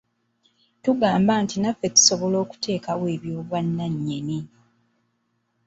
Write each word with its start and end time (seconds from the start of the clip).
Tugamba 0.83 1.33
nti 1.43 1.55
naffe 1.59 1.87
tusobola 1.95 2.35
okuteekawo 2.43 3.03
ey’obwannannyini. 3.13 4.39